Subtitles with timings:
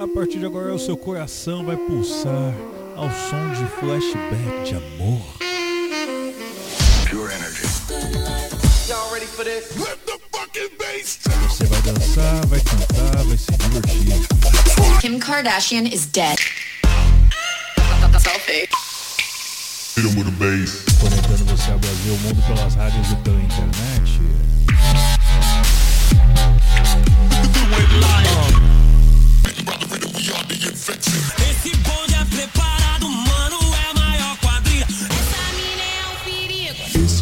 [0.00, 2.54] A partir de agora o seu coração vai pulsar
[2.94, 5.20] ao som de flashback de amor.
[7.10, 7.66] Pure energy.
[8.88, 9.76] Y'all ready for this?
[9.76, 15.00] Let the fucking bass Você vai dançar, vai cantar, vai se divertir.
[15.00, 16.38] Kim Kardashian is dead.
[18.20, 18.68] Selfie.
[21.00, 24.27] Conectando você ao Brasil, o mundo pelas rádios e pela internet.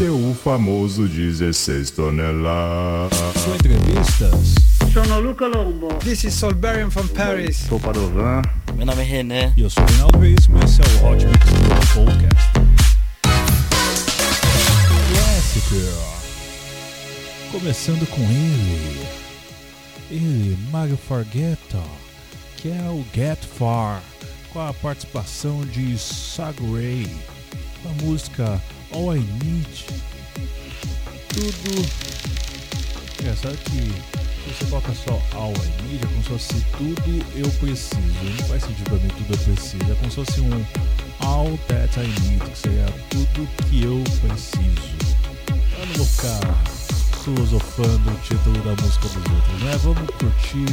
[0.04, 3.18] É o famoso 16 toneladas.
[3.44, 4.54] Com entrevistas.
[4.92, 5.88] Sono Luca Lombo.
[5.96, 7.56] This is Solberian from Paris.
[7.68, 8.42] Sou Padovan.
[8.76, 9.52] Meu nome é René.
[9.56, 11.44] E eu sou o Reinaldo Veríssimo e esse é o Hot Mix
[11.94, 12.52] Club Podcast.
[15.12, 15.92] Classic.
[17.50, 19.06] Começando com ele.
[20.10, 21.82] Ele, Mario Fargueta
[22.56, 24.02] que é o Get Far,
[24.52, 27.06] com a participação de Sagray,
[27.84, 28.60] a música
[28.96, 29.84] All I Need.
[31.28, 31.86] Tudo.
[33.20, 33.92] Engraçado que
[34.48, 38.00] você coloca só All I Need, é como se fosse tudo eu preciso.
[38.00, 39.92] Não faz sentido pra mim tudo eu preciso.
[39.92, 40.64] É como se fosse um
[41.20, 44.96] All That I Need, que seria tudo que eu preciso.
[45.78, 46.75] Eu não vou ficar
[47.26, 49.76] filosofando o título da música dos outros, né?
[49.82, 50.64] Vamos curtir.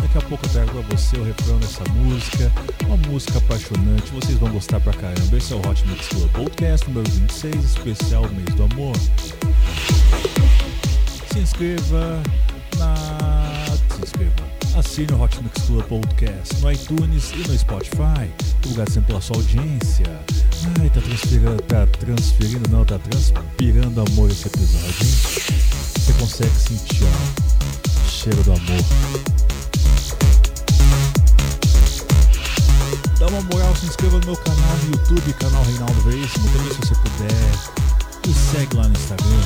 [0.00, 2.50] Daqui a pouco eu trago pra você o refrão dessa música.
[2.86, 5.36] Uma música apaixonante, vocês vão gostar pra caramba.
[5.36, 8.96] Esse é o Hot Mix Club Podcast número 26, especial Mês do Amor.
[11.30, 12.22] Se inscreva
[12.78, 13.66] na.
[13.94, 14.48] Se inscreva.
[14.78, 18.30] Assine o Hot Mix Club Podcast no iTunes e no Spotify.
[18.64, 20.06] Obrigado pela sua audiência.
[20.80, 25.14] Ai, tá transferindo, tá transferindo, não, tá transpirando amor esse episódio, hein?
[25.94, 28.84] Você consegue sentir o cheiro do amor.
[33.20, 36.48] Dá uma moral, se inscreva no meu canal no YouTube, canal Reinaldo Veríssimo.
[36.50, 39.42] Também se você puder, me segue lá no Instagram.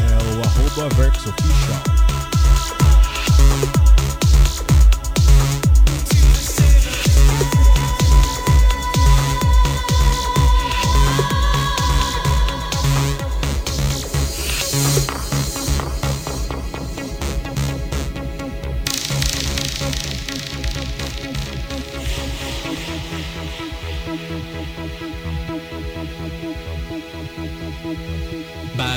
[0.00, 2.13] É o arroba VerxOfficial.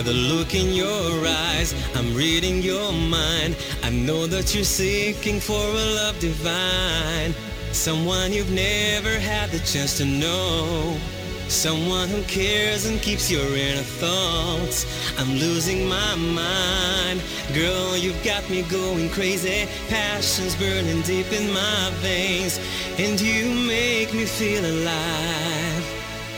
[0.08, 3.58] The look in your eyes, I'm reading your mind.
[3.84, 7.36] I know that you're seeking for a love divine.
[7.74, 10.98] Someone you've never had the chance to know.
[11.50, 14.86] Someone who cares and keeps your inner thoughts.
[15.20, 17.22] I'm losing my mind.
[17.54, 19.68] Girl, you've got me going crazy.
[19.90, 22.62] Passion's burning deep in my veins.
[22.98, 25.84] And you make me feel alive.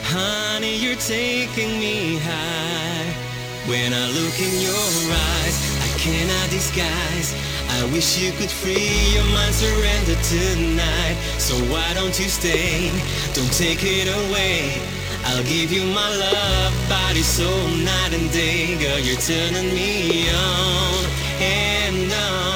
[0.05, 2.88] Honey, you're taking me high.
[3.69, 7.35] When I look in your eyes, I cannot disguise.
[7.77, 11.15] I wish you could free your mind, surrender tonight.
[11.37, 12.89] So why don't you stay?
[13.35, 14.81] Don't take it away.
[15.25, 18.75] I'll give you my love, body, soul, night and day.
[18.79, 21.05] Girl, you're turning me on
[21.39, 22.48] and on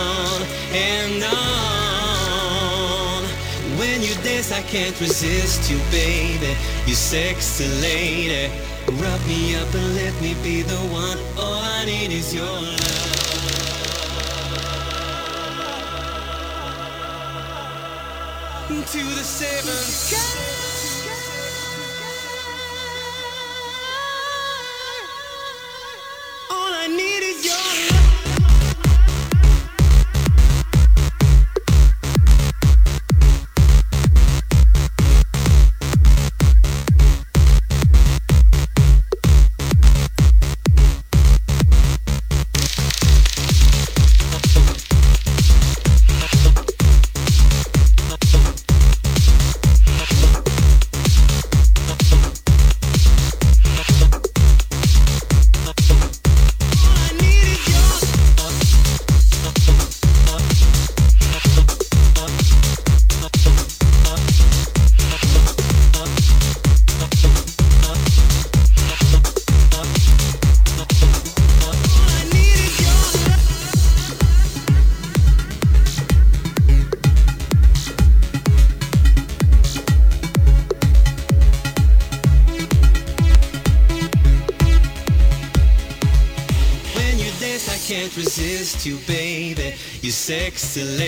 [4.25, 6.55] I can't resist you, baby.
[6.87, 8.49] You sexy lady.
[8.87, 11.17] Rub me up and let me be the one.
[11.37, 13.33] All I need is your love.
[18.67, 20.82] To the seventh
[90.63, 91.02] Silly.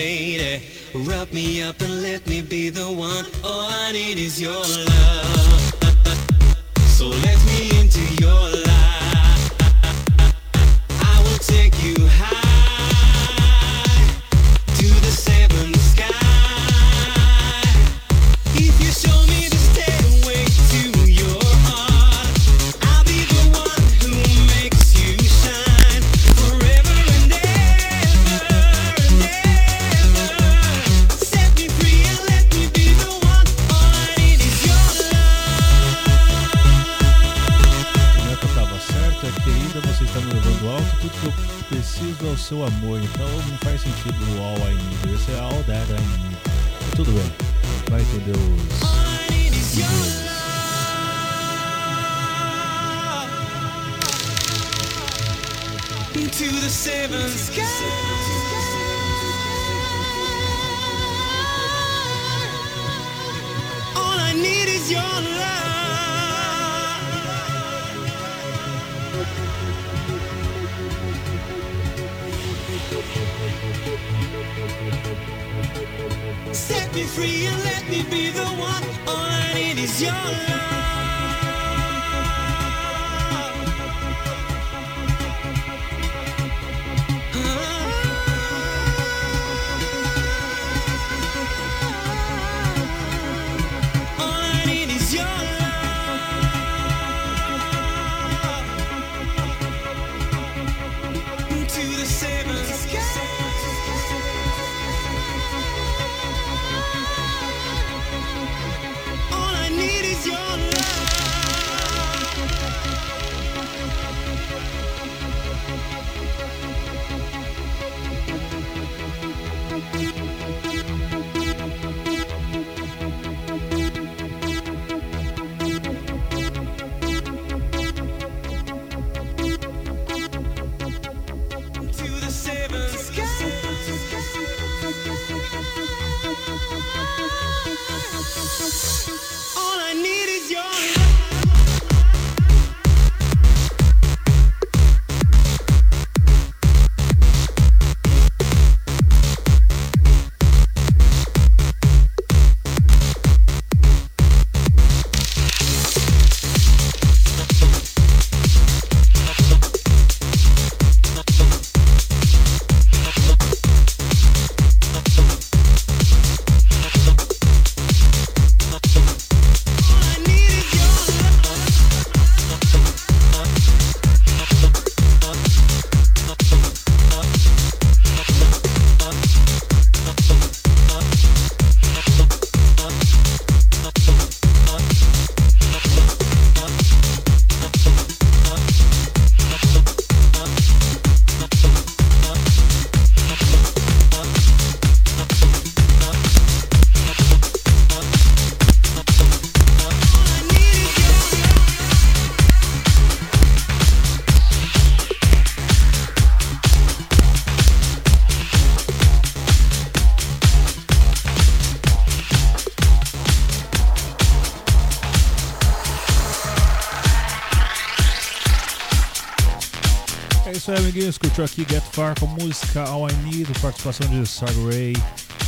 [220.56, 221.18] É isso aí, amiguinhos.
[221.18, 224.94] Curtiu aqui Get Far com música All I Need, participação de Sarg Ray,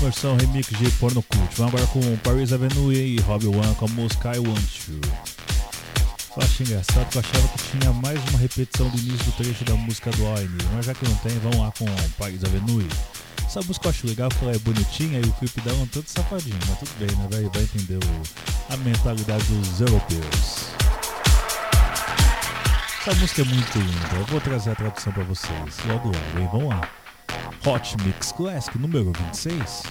[0.02, 1.48] versão remix de Porno Cult.
[1.56, 5.00] Vamos agora com Paris Avenue e Robbie One com a música I Want You.
[6.36, 9.64] Eu achei engraçado que eu achava que tinha mais uma repetição do início do trecho
[9.64, 11.86] da música do All I Need, mas já que não tem, vamos lá com
[12.18, 12.86] Paris Avenue.
[13.46, 15.86] Essa música eu acho legal porque ela é bonitinha e o clipe dá é um
[15.86, 17.28] tanto safadinho, mas tudo bem, né?
[17.30, 20.87] Vai, vai entender o, a mentalidade dos europeus.
[23.08, 24.16] Essa música é muito linda.
[24.16, 26.38] Eu vou trazer a tradução para vocês logo logo.
[26.38, 26.48] hein?
[26.52, 26.86] vamos lá.
[27.64, 29.84] Hot Mix Classic número 26.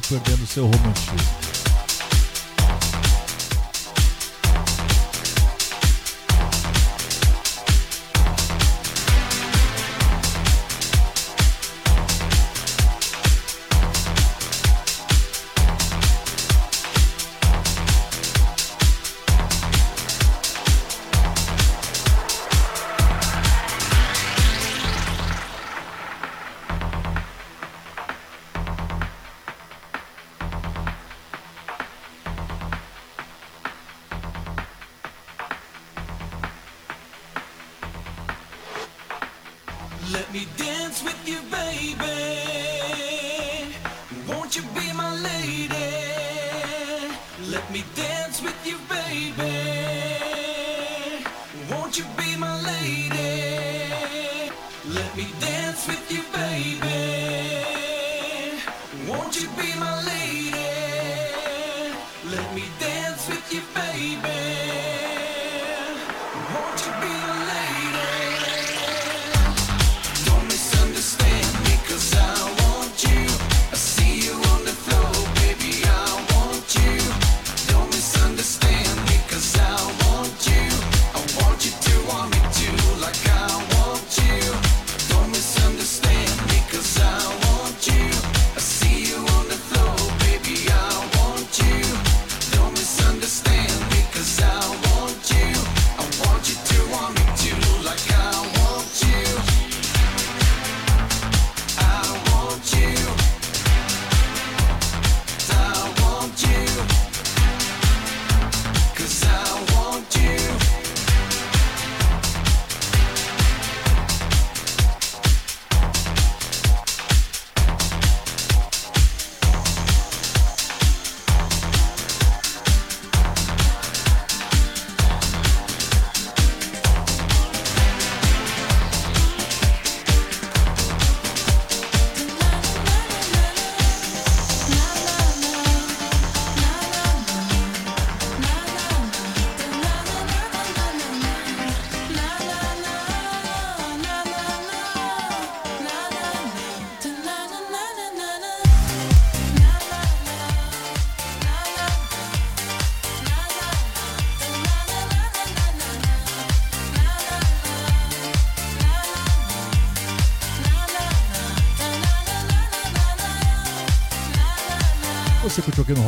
[0.00, 1.39] Tá perdendo seu romantismo.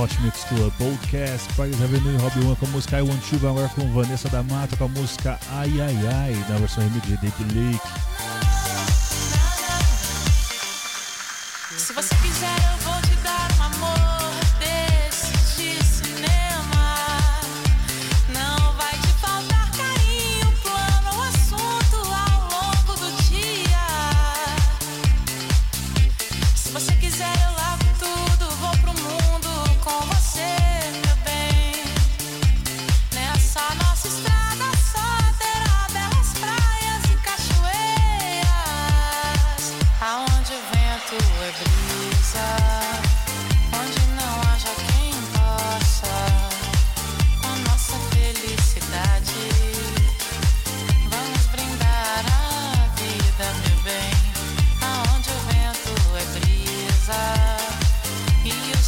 [0.03, 3.49] Hot Mix Club Podcast, Pragas Avenue e Rob One com a música I Want You,
[3.49, 7.17] agora com Vanessa da Mata com a música Ai Ai Ai, na versão remix de
[7.19, 8.02] Deep Lake.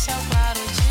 [0.04, 0.83] esse é claro de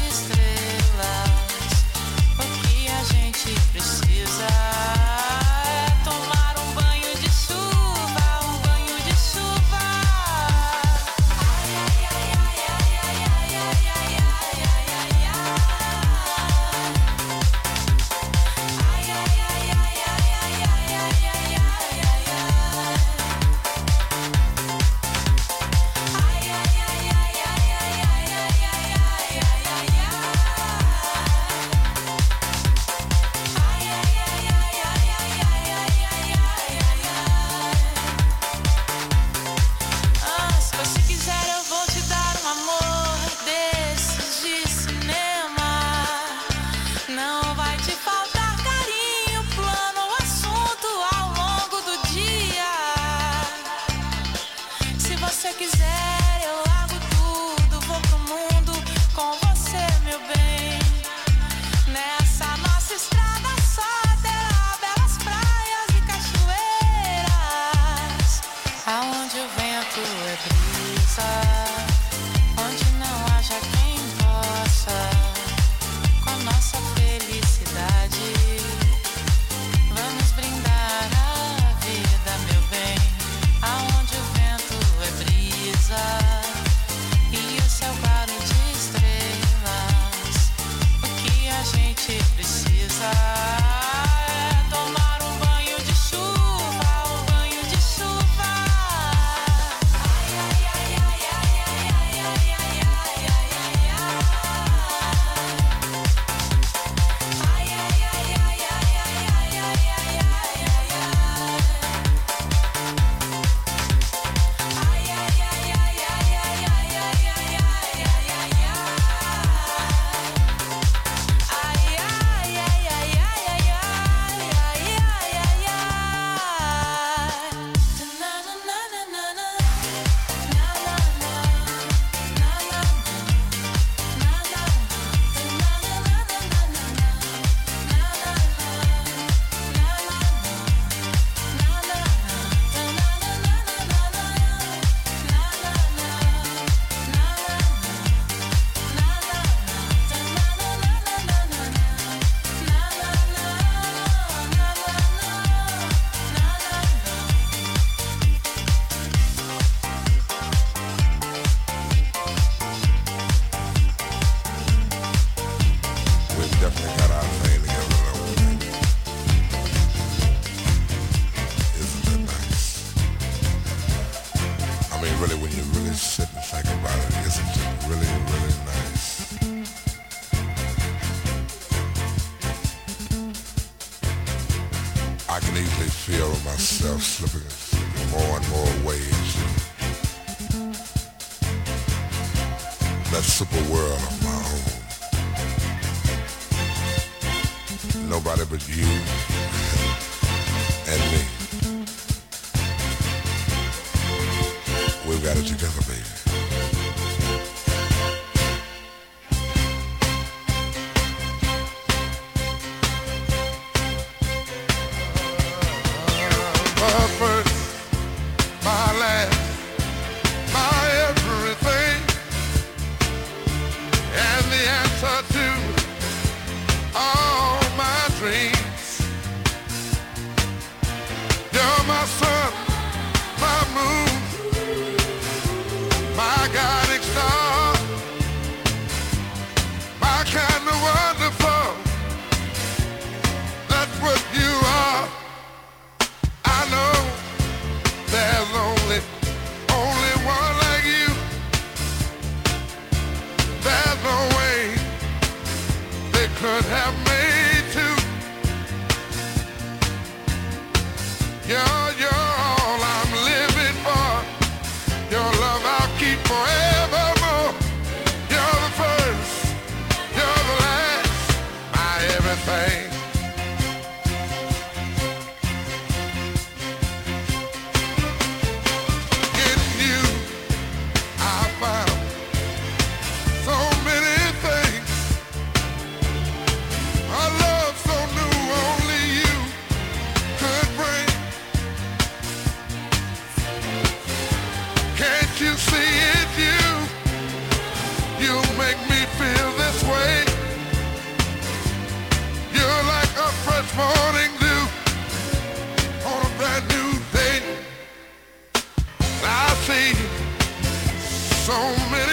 [311.44, 311.60] so
[311.92, 312.13] many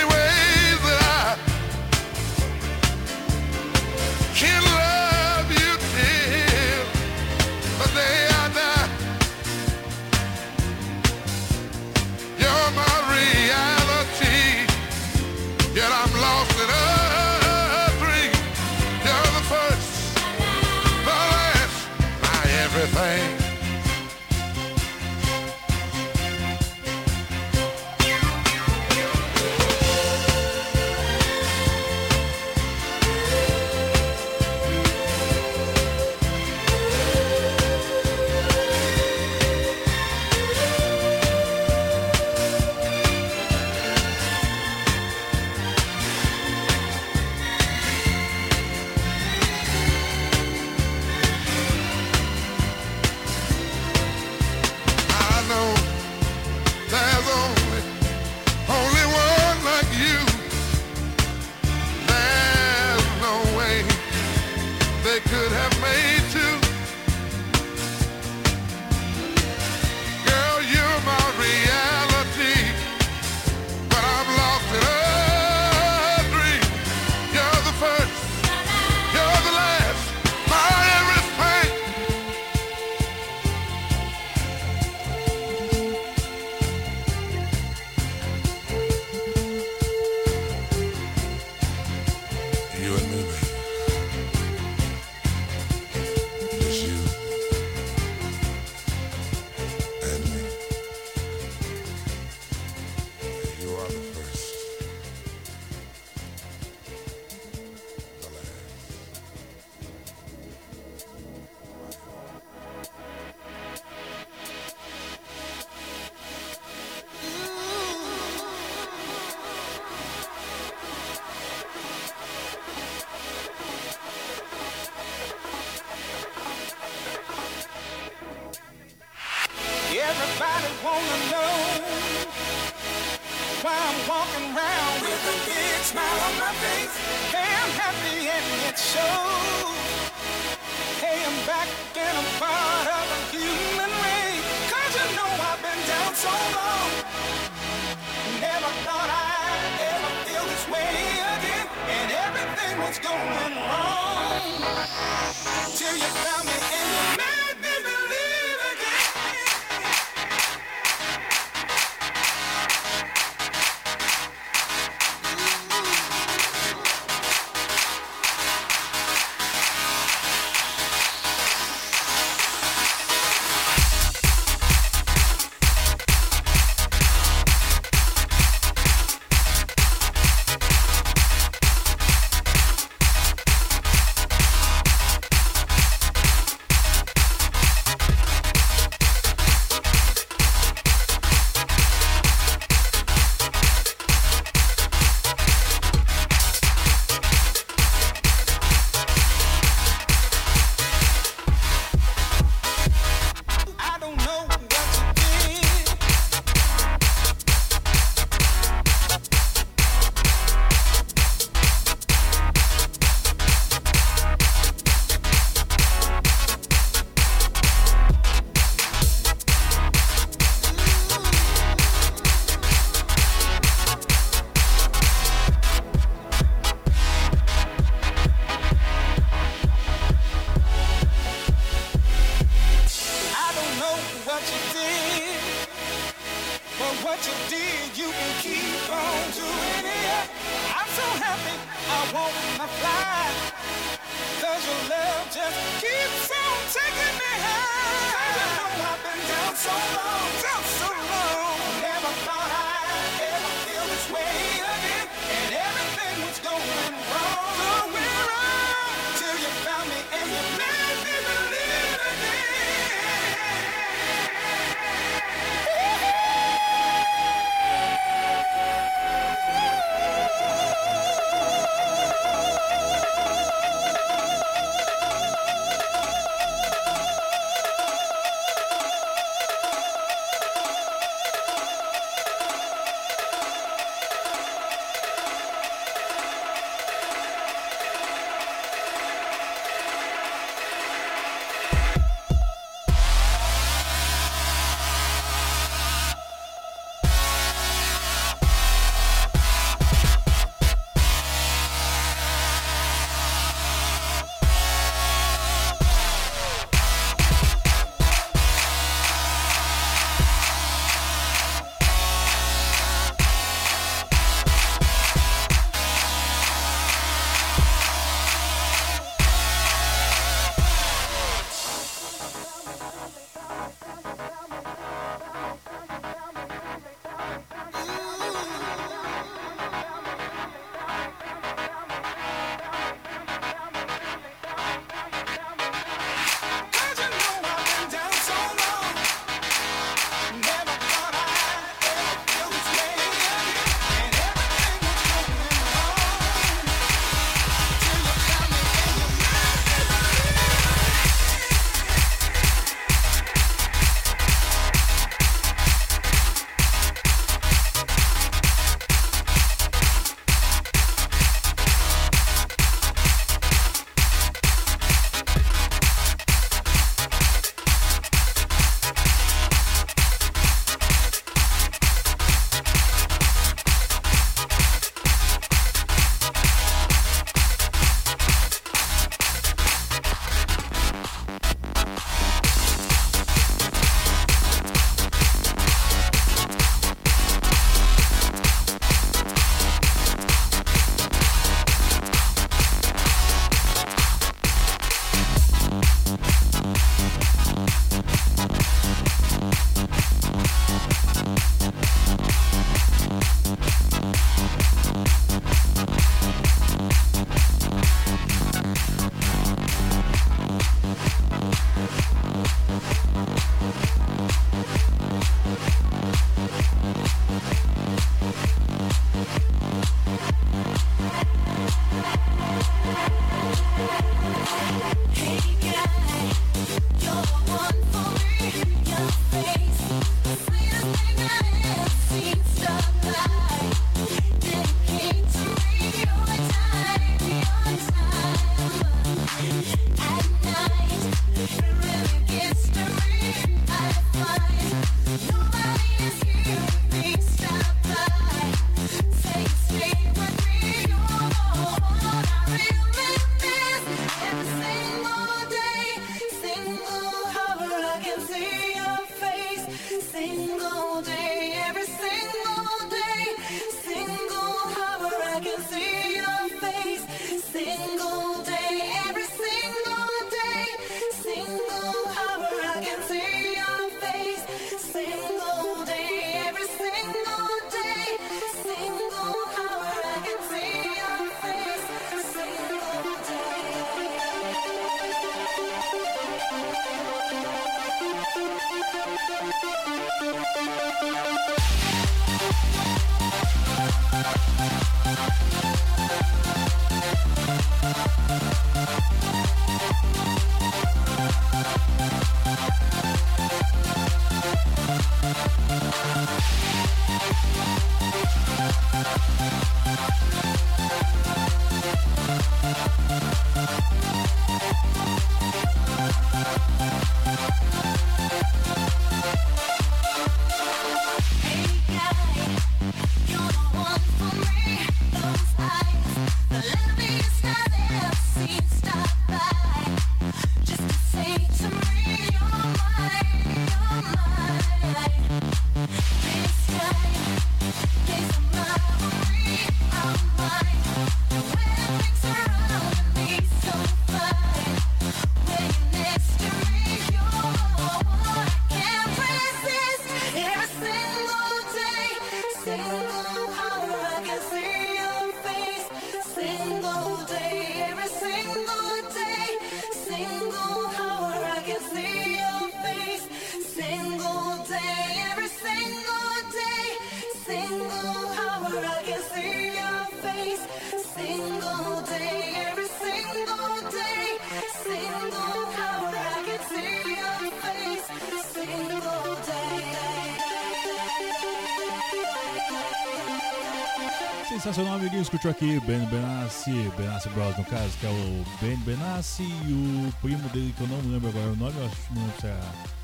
[585.28, 589.72] Curtiu aqui Ben Benassi, Benassi Bros, no caso, que é o Ben Benassi e
[590.08, 592.60] o primo dele, que eu não lembro agora o nome, eu acho que é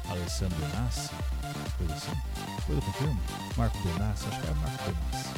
[0.08, 1.10] Alessandro Benassi,
[1.76, 2.12] coisa assim.
[2.66, 3.20] Coisa confirma?
[3.56, 5.35] Marco Benassi, acho que é Marco Benassi.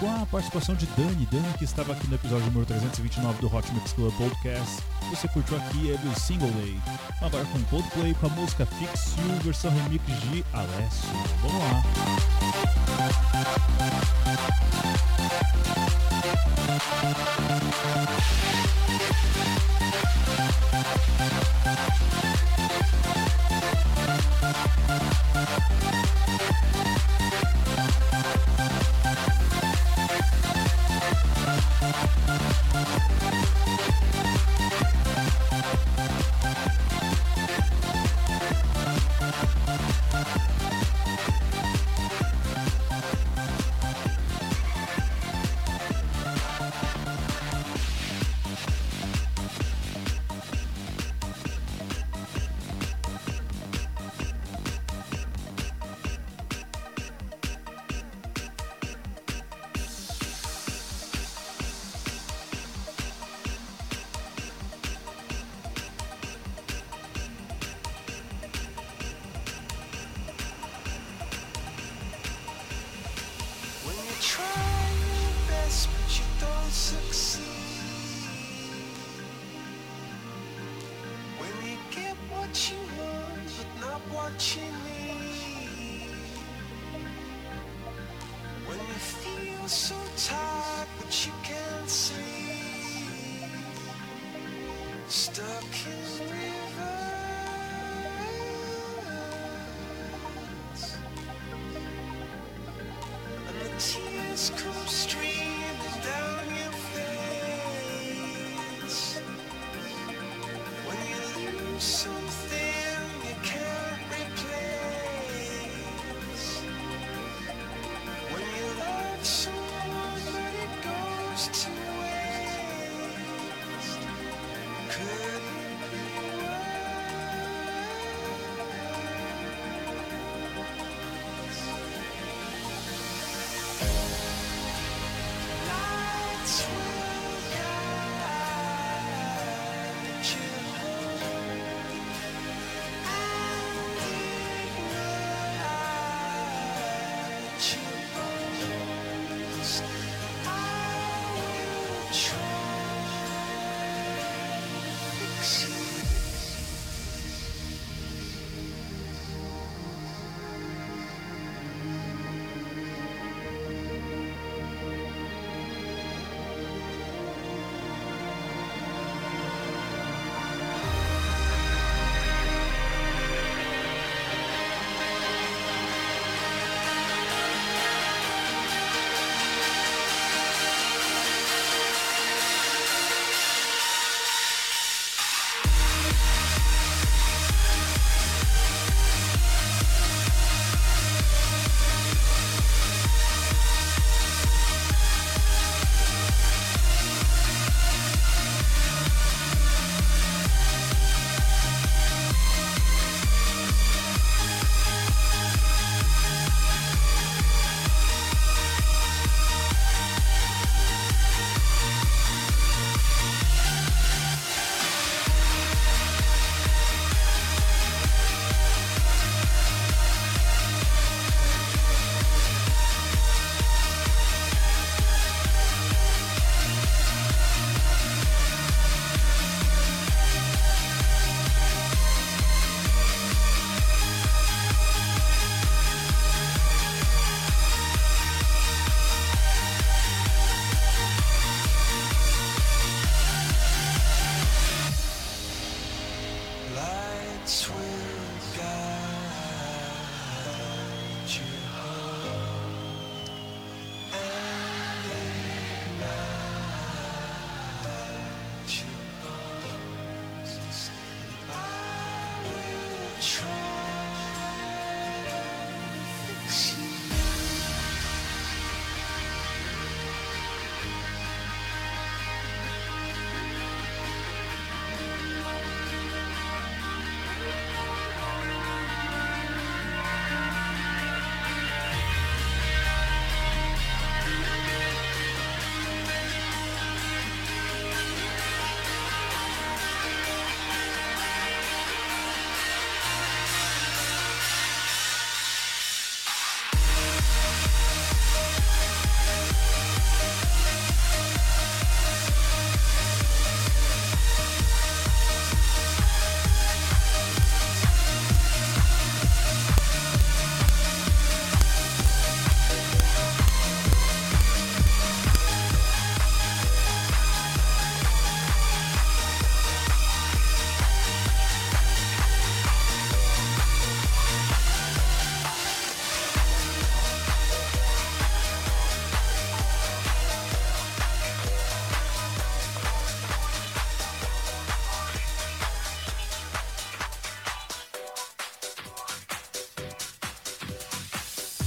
[0.00, 3.72] Com a participação de Dani, Dani que estava aqui no episódio número 329 do Hot
[3.72, 4.82] Mix Club Podcast.
[5.10, 6.76] Você curtiu aqui é do Single Day.
[7.20, 11.08] Agora com Coldplay com a música Fix You, versão remix de Alessio.
[11.42, 11.82] Vamos lá.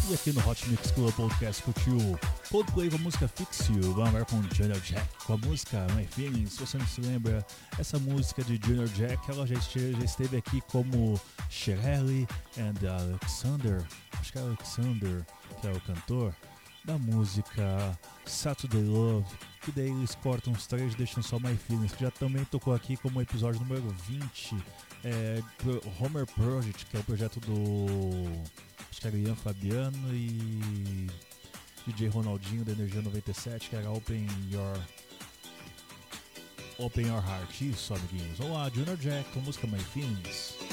[0.10, 1.98] E aqui no Hot Mix Club Podcast curtiu
[2.50, 6.06] Coldplay com a música Fix You, vamos agora com Junior Jack com a música My
[6.06, 6.54] Feelings.
[6.54, 7.46] Se você não se lembra,
[7.78, 12.26] essa música de Junior Jack, ela já esteve, já esteve aqui como Shirley
[12.58, 13.84] and Alexander,
[14.18, 15.26] acho que é Alexander,
[15.60, 16.34] que é o cantor,
[16.86, 19.28] da música Saturday Love,
[19.62, 22.74] que daí eles cortam os três e deixam só My Feelings, que já também tocou
[22.74, 24.56] aqui como episódio número 20,
[25.08, 25.42] é,
[26.00, 28.26] Homer Project, que é o projeto do
[28.90, 31.08] acho que era Ian Fabiano e
[31.86, 34.78] DJ Ronaldinho da Energia 97, que era Open Your
[36.78, 37.62] Open Your Heart.
[37.62, 38.38] Isso, amiguinhos.
[38.38, 40.67] Vamos lá, Junior Jack com música My Feelings.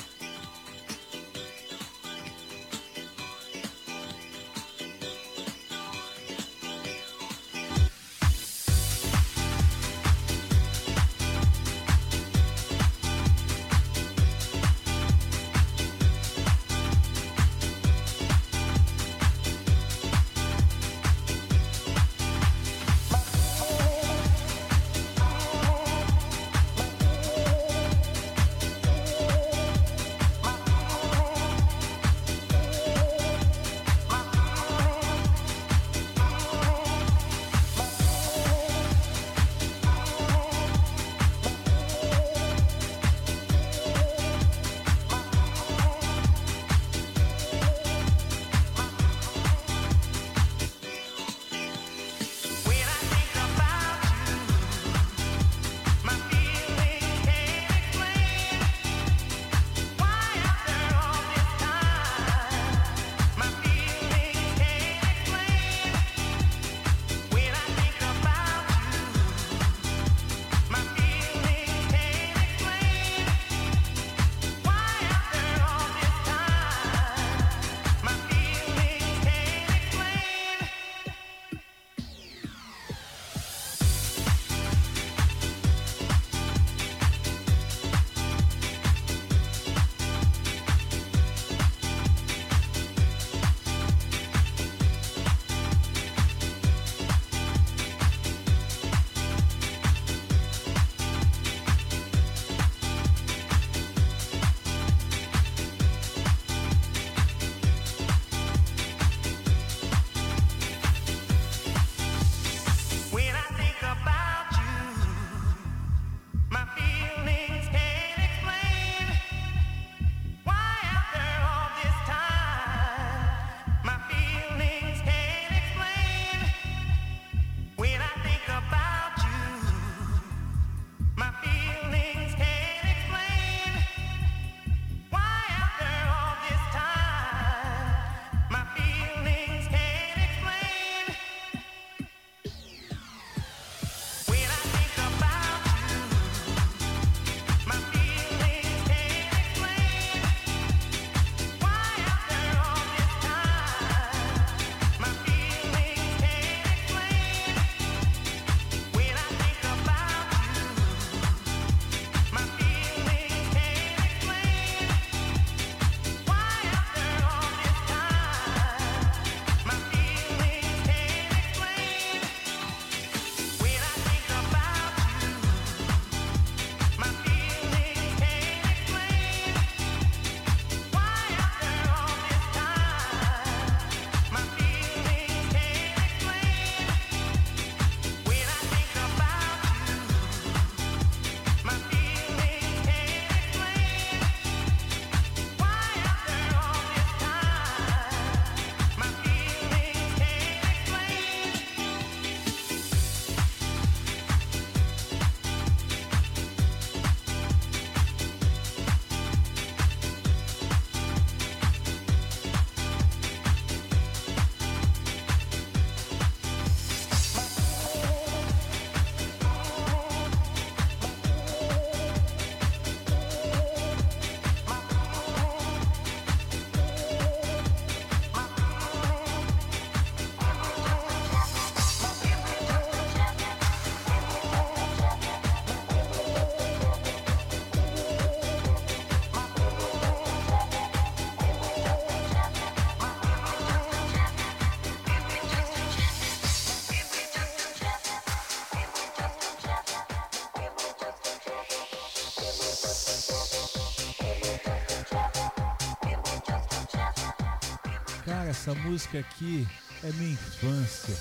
[258.65, 259.69] Essa música aqui
[260.03, 261.15] é minha infância,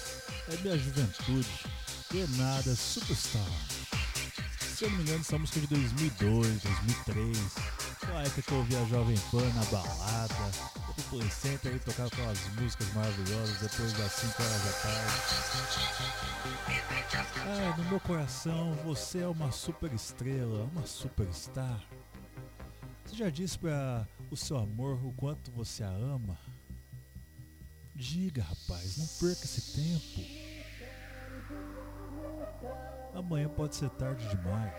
[0.48, 1.50] é minha juventude.
[2.10, 3.46] Granada Superstar.
[4.62, 7.38] Se eu não me engano, essa música é de 2002, 2003.
[8.00, 10.52] Foi a época que eu ouvia a Jovem Pan na balada,
[10.98, 15.12] o Play Center e tocava aquelas músicas maravilhosas depois das 5 horas da tarde.
[17.46, 21.84] Ai, no meu coração, você é uma super estrela, uma superstar.
[23.04, 26.40] Você já disse para o seu amor o quanto você a ama?
[28.04, 30.20] Diga, rapaz, não perca esse tempo.
[33.16, 34.74] Amanhã pode ser tarde demais.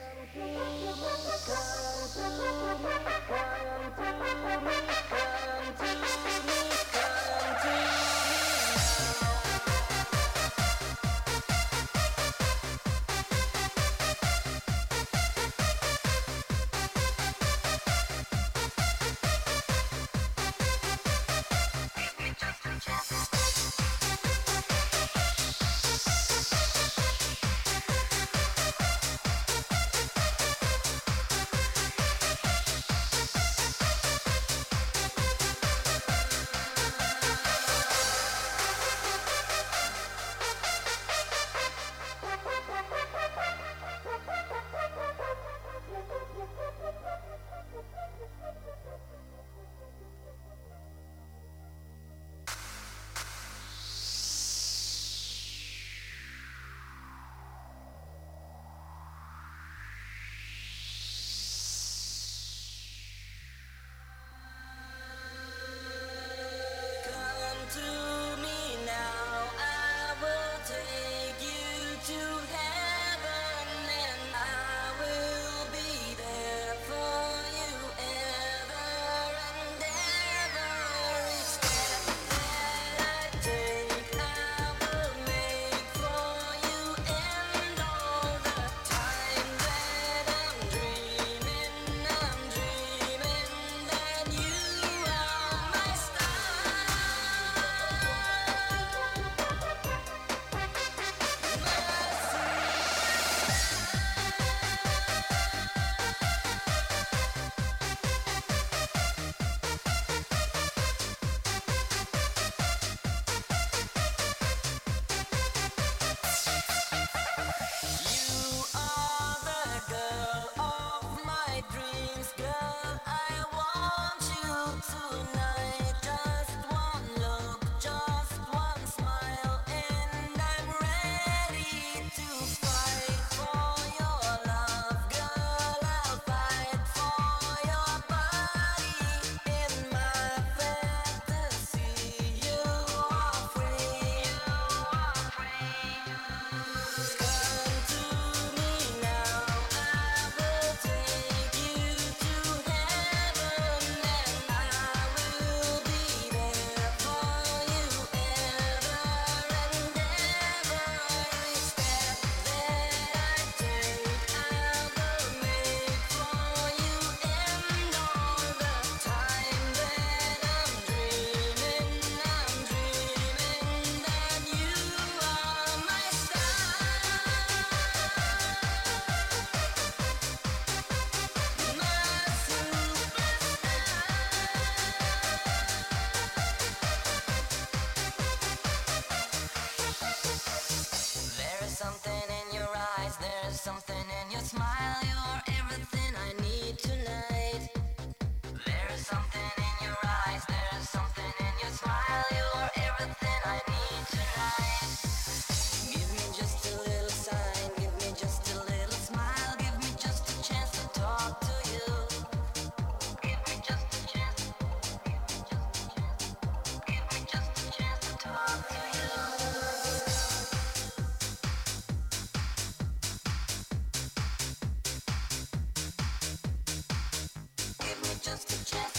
[228.24, 228.90] just a check.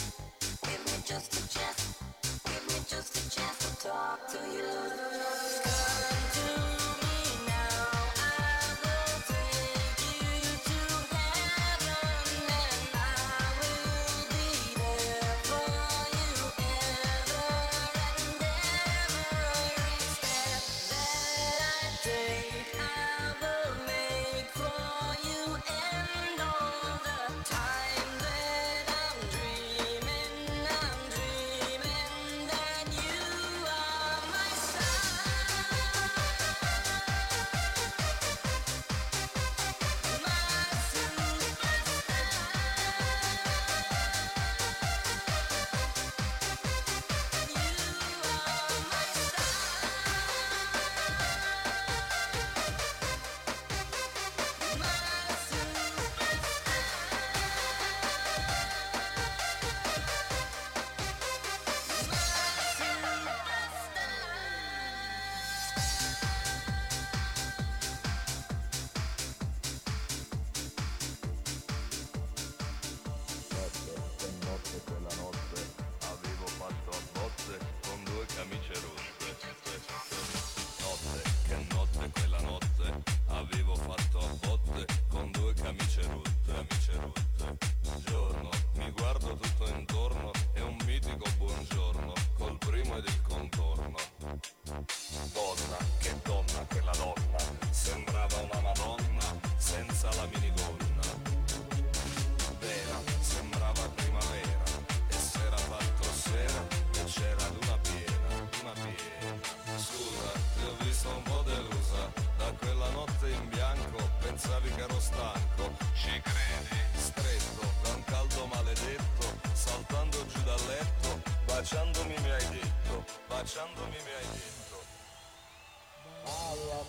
[0.61, 1.44] Give me just a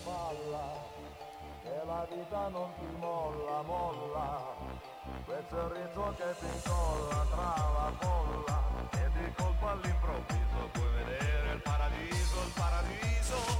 [0.03, 0.83] falla,
[1.61, 4.55] che la vita non ti molla, molla.
[5.27, 11.61] Il ritmo che ti incolla tra la folla e di colpo all'improvviso puoi vedere il
[11.61, 13.56] paradiso, il paradiso.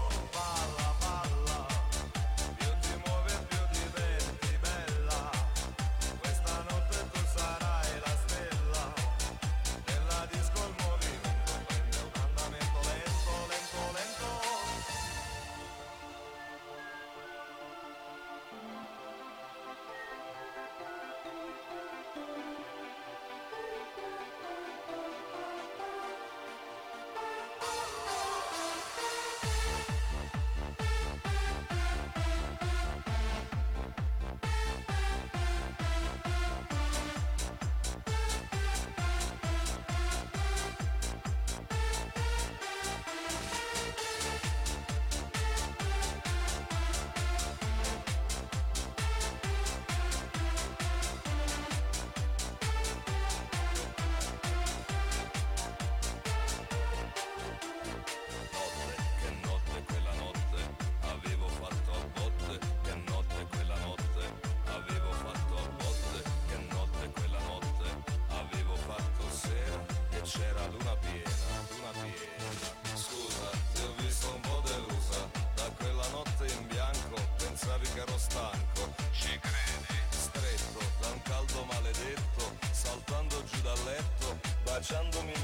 [84.88, 85.37] 想不明白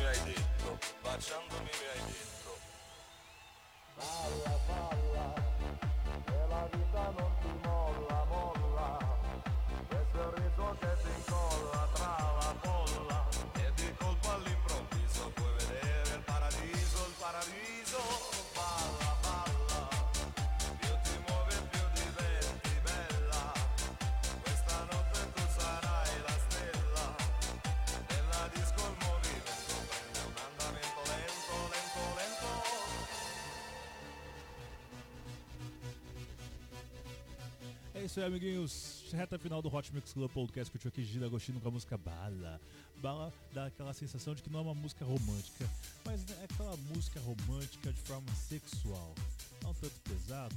[38.03, 39.05] É isso aí, amiguinhos.
[39.13, 41.97] Reta final do Hot Mix Club Podcast que eu aqui Gila Agostino com a música
[41.97, 42.59] Bala.
[43.01, 45.69] Bala dá aquela sensação de que não é uma música romântica,
[46.03, 49.15] mas é aquela música romântica de forma sexual.
[49.63, 50.53] É um tanto pesado?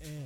[0.00, 0.24] É,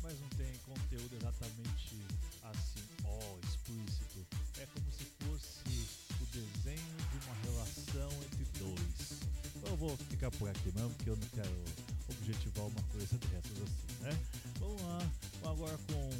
[0.00, 1.98] mas não tem conteúdo exatamente
[2.44, 4.24] assim, ó, explícito.
[4.60, 5.88] É como se fosse
[6.22, 9.22] o desenho de uma relação entre dois.
[9.68, 11.64] Eu vou ficar por aqui mesmo, porque eu não quero
[12.08, 14.16] objetivar uma coisa dessas assim, né?
[14.60, 15.10] Vamos lá,
[15.48, 16.10] agora com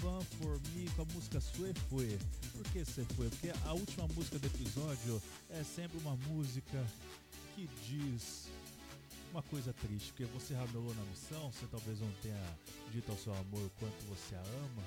[0.00, 2.18] Fan For Me com a música Sue Fue.
[2.52, 3.28] Por que Sue Fue?
[3.28, 6.84] Porque a última música do episódio é sempre uma música
[7.54, 8.48] que diz
[9.30, 12.58] uma coisa triste, porque você ramelou na missão, você talvez não tenha
[12.92, 14.82] dito ao seu amor o quanto você a ama.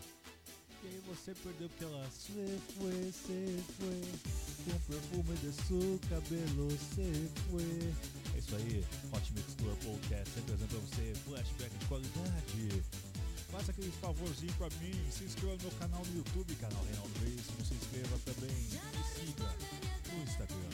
[0.83, 2.31] E aí você perdeu porque ela se
[2.77, 4.01] foi, se foi
[4.63, 7.93] Com perfume de seu cabelo se foi
[8.33, 13.08] É isso aí, Hot Mix Club Podcast sempre pra você flashback de qualidade
[13.51, 17.65] Faça aquele favorzinho pra mim, se inscreva no meu canal no YouTube, canal Reinaldo Veríssimo,
[17.65, 19.55] se inscreva também, me siga
[20.13, 20.68] no Instagram,